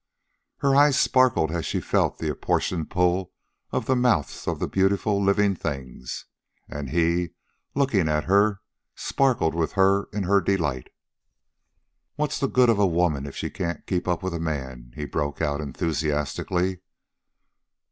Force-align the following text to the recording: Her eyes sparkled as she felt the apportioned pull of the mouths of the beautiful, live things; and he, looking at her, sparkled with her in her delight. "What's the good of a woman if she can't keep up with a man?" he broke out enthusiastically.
Her 0.57 0.75
eyes 0.75 0.97
sparkled 0.99 1.51
as 1.51 1.63
she 1.63 1.79
felt 1.79 2.17
the 2.17 2.31
apportioned 2.31 2.89
pull 2.89 3.31
of 3.69 3.85
the 3.85 3.95
mouths 3.95 4.47
of 4.47 4.57
the 4.57 4.67
beautiful, 4.67 5.23
live 5.23 5.37
things; 5.59 6.25
and 6.67 6.89
he, 6.89 7.33
looking 7.75 8.09
at 8.09 8.23
her, 8.23 8.61
sparkled 8.95 9.53
with 9.53 9.73
her 9.73 10.05
in 10.11 10.23
her 10.23 10.41
delight. 10.41 10.89
"What's 12.15 12.39
the 12.39 12.47
good 12.47 12.69
of 12.71 12.79
a 12.79 12.87
woman 12.87 13.27
if 13.27 13.35
she 13.35 13.51
can't 13.51 13.85
keep 13.85 14.07
up 14.07 14.23
with 14.23 14.33
a 14.33 14.39
man?" 14.39 14.91
he 14.95 15.05
broke 15.05 15.39
out 15.39 15.61
enthusiastically. 15.61 16.81